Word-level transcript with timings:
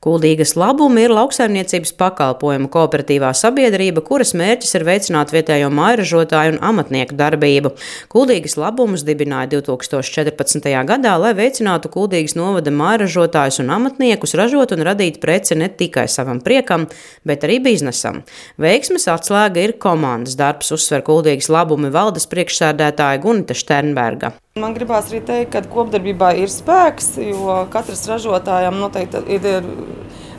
Kuldīgas 0.00 0.54
labumi 0.56 1.02
ir 1.04 1.12
lauksaimniecības 1.12 1.90
pakalpojumu 2.00 2.70
kooperatīvā 2.72 3.34
sabiedrība, 3.36 4.00
kuras 4.00 4.30
mērķis 4.32 4.72
ir 4.78 4.86
veicināt 4.88 5.34
vietējo 5.34 5.68
mairažotāju 5.76 6.54
un 6.54 6.60
amatnieku 6.70 7.18
darbību. 7.18 7.74
Kuldīgas 8.08 8.56
labumus 8.56 9.04
dibināja 9.04 9.50
2014. 9.58 10.70
gadā, 10.88 11.12
lai 11.20 11.34
veicinātu 11.36 11.92
Kuldīgas 11.92 12.32
novada 12.40 12.72
mairažotājus 12.72 13.60
un 13.60 13.74
amatniekus 13.76 14.32
ražot 14.40 14.72
un 14.72 14.88
radīt 14.88 15.20
preci 15.20 15.60
ne 15.60 15.68
tikai 15.68 16.08
savam 16.08 16.40
priekam, 16.40 16.88
bet 17.28 17.44
arī 17.44 17.60
biznesam. 17.68 18.22
Veiksmes 18.56 19.04
atslēga 19.04 19.68
ir 19.68 19.76
komandas 19.84 20.40
darbs, 20.40 20.72
uzsver 20.72 21.04
Kuldīgas 21.04 21.52
labumi 21.52 21.92
valdes 21.92 22.24
priekšsēdētāja 22.32 23.20
Gunita 23.20 23.52
Šternberga. 23.52 24.32
Man 24.58 24.72
gribās 24.74 25.06
arī 25.12 25.20
teikt, 25.22 25.52
ka 25.52 25.60
kopdarbībā 25.70 26.32
ir 26.42 26.50
spēks, 26.50 27.12
jo 27.22 27.52
katrs 27.70 28.00
ražotājam 28.10 28.80
noteikti 28.80 29.20
ir 29.36 29.68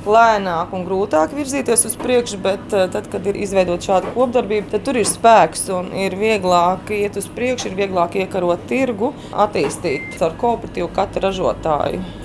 lēnāk 0.03 0.73
un 0.75 0.83
grūtāk 0.83 1.31
virzīties 1.37 1.85
uz 1.87 1.95
priekšu, 1.95 2.41
bet 2.43 2.75
eh, 2.75 2.89
tad, 2.91 3.07
kad 3.13 3.29
ir 3.31 3.39
izveidota 3.39 3.87
šāda 3.87 4.11
kopdarbība, 4.11 4.67
tad 4.73 4.83
tur 4.83 4.99
ir 4.99 5.07
spēks 5.07 5.69
un 5.77 5.93
ir 5.95 6.17
vieglāk 6.19 6.91
iet 6.97 7.15
uz 7.23 7.29
priekšu, 7.31 7.69
ir 7.71 7.77
vieglāk 7.85 8.19
iekarot 8.25 8.67
tirgu, 8.67 9.13
attīstīt 9.31 10.19
ar 10.19 10.35
kooperatīvu 10.43 10.91
katru 10.97 11.23
ražotāju. 11.29 12.20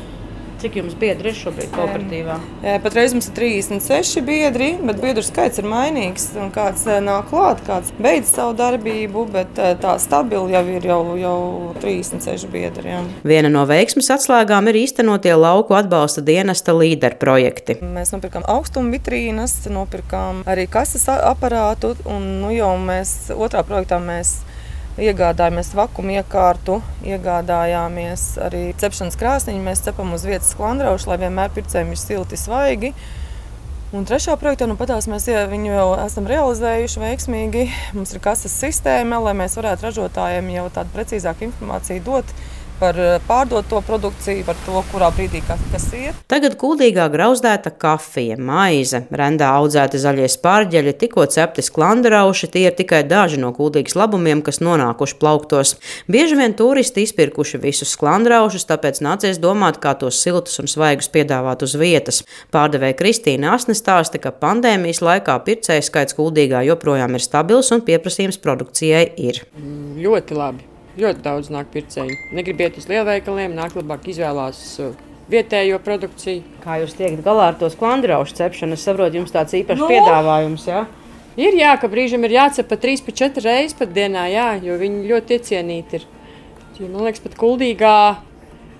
Cik 0.56 0.78
jums 0.78 0.94
biedri 0.96 1.28
ir 1.32 1.36
šobrīd 1.36 1.68
kooperatīvā? 1.74 2.36
Patreiz 2.80 3.12
mums 3.12 3.26
ir 3.28 3.34
36 3.36 4.22
biedri, 4.24 4.70
bet 4.88 5.02
biedru 5.02 5.24
skaits 5.24 5.60
ir 5.60 5.68
mainīgs. 5.68 6.30
Kāds 6.54 6.86
nāk 7.04 7.28
klāt, 7.28 7.60
kāds 7.66 7.92
beidz 8.00 8.32
savu 8.32 8.54
darbību, 8.56 9.26
bet 9.34 9.60
tā 9.82 9.96
stabili 10.00 10.56
jau 10.56 10.64
ir 10.72 10.88
jau, 10.88 11.00
jau 11.20 11.36
36 11.82 12.48
biedri. 12.52 12.94
Jā. 12.94 13.02
Viena 13.28 13.52
no 13.52 13.66
veiksmes 13.68 14.08
atslēgām 14.16 14.72
ir 14.72 14.80
īstenotie 14.86 15.36
lauku 15.36 15.76
atbalsta 15.76 16.24
dienesta 16.24 16.72
līderu 16.76 17.20
projekti. 17.20 17.76
Mēs 17.84 18.14
nopirkām 18.16 18.48
augstumu 18.48 18.96
vitrīnas, 18.96 19.58
nopirkām 19.68 20.40
arī 20.48 20.64
kases 20.72 21.04
aparātu, 21.12 21.98
un 22.08 22.38
nu, 22.40 22.54
jau 22.56 22.72
mēs 22.80 23.28
otrā 23.36 23.60
projektā 23.66 24.00
mēs 24.00 24.38
Iegādājāmies 24.96 25.74
vakumu 25.76 26.14
iekārtu, 26.14 26.78
iegādājāmies 27.04 28.22
arī 28.40 28.62
cepšanas 28.80 29.18
krāsniņu. 29.20 29.60
Mēs 29.66 29.82
cepam 29.84 30.14
uz 30.16 30.24
vietas 30.24 30.54
sklandraušu, 30.54 31.10
lai 31.10 31.18
vienmēr 31.20 31.52
pircējiem 31.52 31.92
ir 31.92 32.00
silti, 32.00 32.38
svaigi. 32.40 32.94
Un 33.92 34.08
trešā 34.08 34.38
projektā 34.40 34.64
nu, 34.66 34.78
patās, 34.80 35.04
mēs 35.08 35.28
ja, 35.28 35.44
viņu 35.50 35.68
jau 35.74 35.90
esam 36.00 36.24
realizējuši 36.30 37.02
veiksmīgi. 37.04 37.66
Mums 37.96 38.16
ir 38.16 38.24
kases 38.24 38.56
sistēma, 38.56 39.20
lai 39.28 39.36
mēs 39.36 39.58
varētu 39.60 39.84
ražotājiem 39.86 40.48
jau 40.56 40.64
tādu 40.80 40.96
precīzāku 40.96 41.50
informāciju 41.50 42.04
dot 42.08 42.32
par 42.80 42.98
eh, 43.00 43.16
pārdoto 43.26 43.80
produkciju, 43.86 44.44
par 44.46 44.58
to, 44.64 44.80
kurā 44.90 45.08
brīdī 45.14 45.40
kas, 45.46 45.62
kas 45.72 45.86
ir. 45.96 46.16
Tagad 46.30 46.56
kuldīgā 46.60 47.06
grauzdēta 47.12 47.72
kafija, 47.80 48.36
maize, 48.38 49.02
rendā 49.10 49.50
audzēti 49.58 50.00
zaļie 50.02 50.28
spārģeļi, 50.32 50.94
tikko 51.00 51.26
cepti 51.32 51.64
sklandarauši. 51.66 52.50
Tie 52.52 52.66
ir 52.68 52.76
tikai 52.78 53.02
daži 53.08 53.40
no 53.42 53.52
kuldīgas 53.56 53.96
labumiem, 53.98 54.42
kas 54.46 54.60
nonākuši 54.64 55.18
plauktos. 55.22 55.76
Bieži 56.10 56.38
vien 56.38 56.56
turisti 56.58 57.06
izpirkuši 57.06 57.60
visus 57.62 57.94
sklandaraušus, 57.96 58.68
tāpēc 58.68 59.02
nācies 59.04 59.40
domāt, 59.42 59.80
kā 59.82 59.96
tos 59.98 60.20
siltus 60.22 60.60
un 60.62 60.70
svaigus 60.70 61.10
piedāvāt 61.12 61.64
uz 61.66 61.76
vietas. 61.80 62.22
Pārdevēja 62.54 62.98
Kristīna 63.00 63.54
Asne 63.56 63.76
stāsta, 63.78 64.20
ka 64.22 64.34
pandēmijas 64.34 65.02
laikā 65.04 65.38
pircēju 65.48 65.88
skaits 65.88 66.16
kuldīgā 66.18 66.64
joprojām 66.68 67.16
ir 67.16 67.24
stabils 67.24 67.72
un 67.74 67.84
pieprasījums 67.86 68.40
produkcijai 68.42 69.10
ir. 69.28 69.44
Ļoti 69.96 70.36
labi. 70.36 70.75
Ļoti 70.96 71.24
daudz 71.24 71.50
nāk 71.52 71.68
pircēji. 71.74 72.16
Negrib 72.36 72.62
iet 72.64 72.78
uz 72.80 72.86
lielveikaliem, 72.88 73.52
nāk 73.56 73.74
labāk 73.76 74.06
izvēlās 74.08 74.60
uh, 74.80 74.94
vietējo 75.32 75.80
produkciju. 75.84 76.44
Kā 76.62 76.78
jūs 76.80 76.96
tiekat 76.96 77.24
galā 77.26 77.50
ar 77.50 77.58
to 77.60 77.68
sklandraušu 77.72 78.38
cepšanu? 78.38 78.78
Es 78.78 78.86
saprotu, 78.86 79.20
jums 79.20 79.34
tāds 79.34 79.56
īpašs 79.58 79.82
no. 79.82 79.90
piedāvājums. 79.90 80.64
Ja? 80.70 80.86
Ir 81.36 81.56
jā, 81.58 81.74
ka 81.76 81.90
brīžam 81.92 82.24
ir 82.24 82.38
jācep 82.38 82.70
pat 82.70 82.80
3, 82.86 83.04
4 83.12 83.44
reizes 83.44 83.76
pat 83.76 83.92
dienā, 83.92 84.24
jā, 84.32 84.48
jo 84.64 84.78
viņi 84.80 85.04
ļoti 85.10 85.36
iecienīti 85.36 86.00
ir. 86.00 86.08
Jo, 86.78 86.88
man 86.88 87.04
liekas, 87.04 87.20
pat 87.24 87.36
kuldīgā 87.40 87.98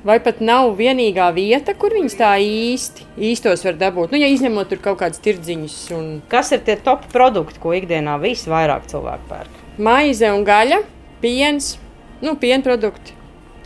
vai 0.06 0.16
pat 0.22 0.40
nav 0.44 0.70
vienīgā 0.78 1.28
vieta, 1.36 1.74
kur 1.76 1.94
viņas 1.96 2.16
tā 2.16 2.32
īsti 2.40 3.06
īstos 3.28 3.64
var 3.66 3.76
dabūt. 3.80 4.12
Nu, 4.14 4.20
ja 4.20 4.28
izņemot 4.32 4.70
tur 4.70 4.80
kaut 4.84 5.00
kādas 5.02 5.20
tirdziņas. 5.24 5.78
Un... 5.96 6.06
Kas 6.32 6.52
ir 6.54 6.62
tie 6.66 6.78
top 6.80 7.08
produkti, 7.12 7.60
ko 7.60 7.74
ikdienā 7.76 8.16
visvairāk 8.22 8.86
cilvēku 8.92 9.28
pērk? 9.32 9.64
Maize 9.82 10.30
un 10.32 10.46
gaļa, 10.46 10.80
piens, 11.20 11.74
Nu, 12.20 12.36
pienprodukti. 12.40 13.12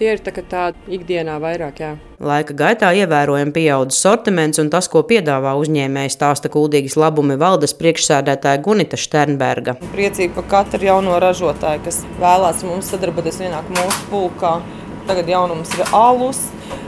Tie 0.01 0.15
ir 0.15 0.21
tā, 0.25 0.33
tādi 0.33 0.97
ikdienā 0.97 1.35
vairāk. 1.43 1.81
Jā. 1.83 1.91
Laika 2.25 2.55
gaitā 2.57 2.89
ievērojami 2.97 3.53
pieaudzis 3.53 4.01
sortiments 4.01 4.59
un 4.59 4.71
tas, 4.73 4.89
ko 4.89 5.03
piedāvā 5.07 5.53
uzņēmējs, 5.61 6.17
stāsta 6.17 6.49
Kuldīgas 6.51 6.97
labumi 6.97 7.37
valdes 7.39 7.77
priekšsēdētāja 7.77 8.63
Gunita 8.65 8.97
Šternberga. 8.99 9.77
Priecīgi 9.93 10.33
par 10.39 10.49
katru 10.55 10.89
jauno 10.89 11.19
ražotāju, 11.21 11.85
kas 11.85 12.01
vēlās 12.17 12.65
mums 12.65 12.89
sadarboties 12.95 13.43
vienāk 13.45 13.69
mūsu 13.77 14.09
pulkā. 14.09 14.55
Tagad 15.11 15.29
jaunums 15.29 15.77
ir 15.77 15.93
alus, 15.97 16.41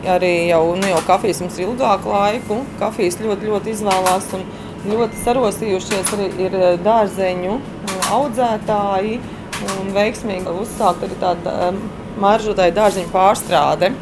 arī 0.08 0.32
jau, 0.48 0.64
nu, 0.80 0.88
jau 0.88 1.04
kafijas 1.06 1.44
mums 1.44 1.60
ir 1.60 1.68
ilgāku 1.68 2.10
laiku. 2.16 2.58
Kafijas 2.80 3.20
ļoti, 3.20 3.52
ļoti 3.52 3.76
izvēlās 3.76 4.32
un 4.38 4.48
ļoti 4.88 5.20
sarosījušies 5.22 6.16
arī 6.16 6.32
ir 6.48 6.58
dārzeņu 6.82 7.60
audzētāji 8.08 9.20
un 9.80 9.92
veiksmīgi 9.96 10.56
uzsākt 10.62 11.04
arī 11.06 11.18
tāda 11.20 11.58
um, 11.68 11.82
maržotāja 12.22 12.74
dārziņu 12.76 13.12
pārstrāde. 13.12 13.92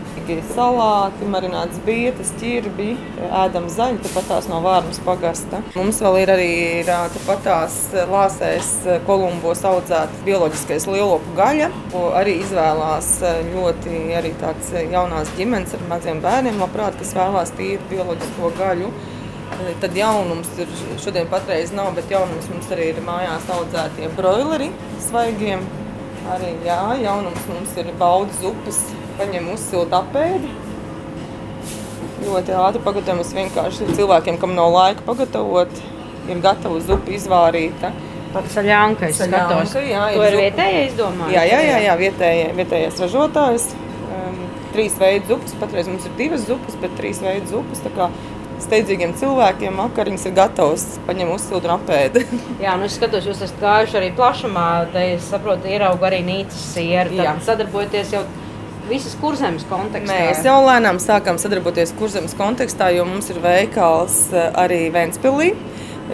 Salāti, 0.54 1.26
marināts 1.26 1.81
bietas, 1.82 2.28
ķirbi, 2.38 2.93
ēdam 3.34 3.65
zaļu, 3.72 3.99
tāpat 4.04 4.28
tās 4.31 4.47
no 4.47 4.60
Vārnas 4.62 5.00
pagasta. 5.03 5.59
Mums 5.75 5.99
vēl 6.04 6.20
ir 6.20 6.31
arī 6.37 6.50
tāpat 6.87 7.43
tās 7.49 7.78
lāsēs 8.12 8.69
Kolumbos 9.09 9.65
audzēta 9.66 10.22
bioloģiskais 10.28 10.87
lielopu 10.87 11.34
gaļa, 11.34 11.72
ko 11.91 12.04
arī 12.20 12.37
izvēlās 12.44 13.10
ļoti 13.49 14.04
arī 14.20 14.31
tāds 14.38 14.70
jaunās 14.93 15.34
ģimenes 15.34 15.75
ar 15.75 15.82
maziem 15.91 16.22
bērniem, 16.22 16.62
labprāt, 16.62 17.00
kas 17.00 17.16
vēlās 17.19 17.50
tīru 17.59 17.82
bioloģisko 17.91 18.53
gaļu. 18.60 18.93
Tad 19.81 19.97
jaunums 19.97 20.48
ir 20.60 20.71
šodien 21.00 21.28
patreiz 21.31 21.72
nav, 21.76 21.93
bet 21.97 22.10
jaunums 22.12 22.48
mums 22.53 22.69
arī 22.72 22.91
ir 22.93 23.00
mājās 23.04 23.48
audzētie 23.53 24.09
broileri 24.16 24.71
svaigiem. 25.06 25.62
Arī 26.31 26.50
jā, 26.66 26.81
jaunums 27.00 27.47
mums 27.48 27.76
ir 27.81 27.88
baudas 28.00 28.43
upes, 28.47 28.81
paņem 29.19 29.49
uzsilt 29.54 29.94
apēdi. 29.97 30.53
Ļoti 32.20 32.56
ātri 32.60 32.82
pagatavojam, 32.84 33.34
vienkārši 33.41 33.88
cilvēkiem, 33.97 34.38
kam 34.41 34.53
nav 34.56 34.72
laika 34.75 35.04
pagatavot, 35.06 35.81
ir 36.28 36.43
gatava 36.44 36.81
zupa 36.84 37.15
izvārīta. 37.16 37.93
Pats 38.31 38.54
saļānka, 38.54 39.09
es 39.10 39.19
skatos. 39.19 39.72
Jā, 39.82 40.04
to 40.15 40.26
ir 40.28 40.37
vietējais 40.38 40.93
domājis? 40.99 41.34
Jā, 41.34 41.47
jā, 41.49 41.62
jā, 41.66 41.78
jā 41.88 41.94
vietējais, 41.99 42.53
vietējais 42.60 43.00
ražotājs. 43.03 43.65
Um, 44.10 44.44
trīs 44.75 44.94
veidu 45.00 45.32
zupas, 45.32 45.56
patreiz 45.59 45.91
mums 45.91 46.06
ir 46.06 46.15
divas 46.20 46.44
zupas, 46.47 46.76
bet 46.84 46.94
trīs 47.00 47.19
veidu 47.25 47.50
zupas. 47.56 47.82
Tā 47.82 47.91
kā 47.97 48.06
steidzīgiem 48.65 49.15
cilvēkiem 49.21 49.78
makariņas 49.81 50.26
ir 50.28 50.37
gatavs 50.37 50.84
paņemt 51.06 51.34
uzsildu 51.37 51.71
un 51.71 51.75
apēdi. 51.76 52.25
Jā, 52.65 52.76
nu 52.81 52.88
es 52.88 52.98
skatos, 52.98 53.26
jūs 53.28 53.43
esat 53.47 53.62
gājuši 53.62 53.98
arī 54.00 54.12
plašumā, 54.19 54.69
te 54.94 55.06
es 55.15 55.26
saprotu, 55.32 55.71
ieraugu 55.71 56.09
arī 56.09 56.22
nīcas 56.26 56.62
sieru, 56.75 57.19
tad 57.20 57.43
sadarbojoties 57.47 58.15
jau 58.16 58.25
visas 58.91 59.15
kurzemes 59.20 59.66
kontekstā. 59.70 60.10
Mēs 60.10 60.43
jau 60.47 60.59
lēnām 60.66 60.99
sākām 61.03 61.38
sadarboties 61.41 61.94
kurzemes 61.99 62.34
kontekstā, 62.38 62.91
jo 62.97 63.06
mums 63.09 63.31
ir 63.32 63.38
veikals 63.44 64.22
eh, 64.34 64.49
arī 64.59 64.82
Ventspilī 64.94 65.53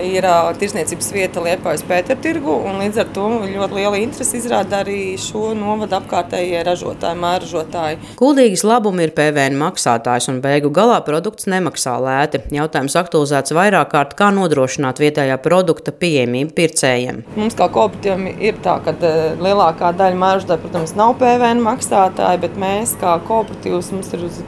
ir 0.02 0.26
tirsniecības 0.60 1.08
vieta 1.14 1.42
Liepājas 1.44 1.84
Pētertirgu, 1.86 2.52
un 2.68 2.80
līdz 2.82 3.00
ar 3.02 3.10
to 3.16 3.26
ļoti 3.46 3.78
liela 3.78 4.00
interese 4.00 4.38
izrāda 4.38 4.80
arī 4.82 5.16
šo 5.20 5.52
novadu 5.56 5.98
apkārtējie 5.98 6.62
ražotāji, 6.66 7.20
mēražotāji. 7.22 8.00
Kuldīgas 8.20 8.64
labumi 8.66 9.06
ir 9.06 9.14
PVN 9.16 9.58
maksātājs, 9.60 10.28
un 10.32 10.42
beigu 10.44 10.70
galā 10.74 10.98
produkts 11.06 11.48
nemaksā 11.50 11.96
lēti. 12.02 12.42
Jautājums 12.56 12.98
aktualizēts 13.00 13.54
vairāk 13.56 13.92
kārt, 13.94 14.16
kā 14.18 14.30
nodrošināt 14.34 15.00
vietējā 15.02 15.38
produkta 15.44 15.94
pieejamību 15.94 16.54
pircējiem. 16.56 17.22
Mums 17.38 17.58
kā 17.58 17.70
kooperatīvam 17.72 18.28
ir 18.36 18.60
tā, 18.64 18.78
ka 18.84 18.96
lielākā 19.40 19.92
daļa 19.96 20.22
mēražotāju, 20.22 20.64
protams, 20.66 20.96
nav 20.98 21.16
PVN 21.20 21.64
maksātāji, 21.64 22.42
bet 22.46 22.60
mēs 22.60 22.96
kā 23.00 23.18
kooperatīvs 23.28 23.92
mums 23.94 24.14
ir 24.16 24.28
uz 24.28 24.40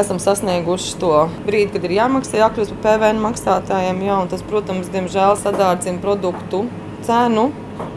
esam 0.00 0.18
sasnieguši 0.22 0.96
to 1.00 1.12
brīdi, 1.46 1.72
kad 1.76 1.86
ir 1.86 1.96
jāmaksā, 1.98 2.40
jākļūst 2.42 2.76
par 2.76 2.98
PVN 2.98 3.22
maksātājiem. 3.24 4.02
Jā, 4.06 4.20
tas, 4.30 4.42
protams, 4.46 4.90
diemžēl 4.94 5.38
sadārdzina 5.40 6.02
produktu 6.02 6.64
cenu. 7.06 7.50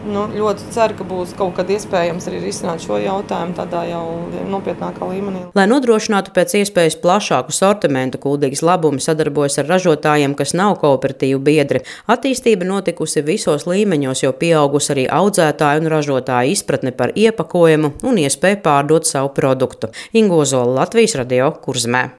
Nu, 0.08 0.24
ļoti 0.32 0.70
ceru, 0.72 0.96
ka 0.98 1.06
būs 1.08 1.34
kaut 1.38 1.58
kad 1.58 1.70
iespējams 1.70 2.28
arī 2.30 2.40
risināt 2.42 2.82
šo 2.86 2.98
jautājumu 3.02 3.56
tādā 3.58 3.84
jau 3.90 4.04
nopietnākā 4.50 5.10
līmenī. 5.10 5.44
Lai 5.58 5.66
nodrošinātu 5.70 6.34
pēc 6.36 6.56
iespējas 6.62 6.98
plašāku 7.04 7.54
sortimentu, 7.56 8.22
Kuldīgas 8.24 8.64
labumi 8.66 9.04
sadarbojas 9.04 9.60
ar 9.62 9.70
ražotājiem, 9.74 10.36
kas 10.40 10.56
nav 10.58 10.78
kooperatīvu 10.82 11.42
biedri. 11.44 11.84
Attīstība 12.10 12.68
notikusi 12.68 13.26
visos 13.28 13.68
līmeņos, 13.70 14.24
jo 14.24 14.34
pieaugusi 14.40 14.94
arī 14.96 15.08
audzētāju 15.20 15.84
un 15.84 15.92
ražotāju 15.94 16.56
izpratne 16.56 16.96
par 16.96 17.14
iepakojumu 17.16 17.98
un 18.08 18.22
iespēju 18.24 18.64
pārdot 18.64 19.10
savu 19.10 19.34
produktu. 19.36 19.92
Ingozola 20.18 20.82
Latvijas 20.82 21.20
radio 21.20 21.52
kurzmē. 21.66 22.08